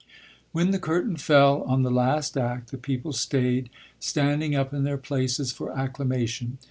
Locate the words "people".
2.79-3.13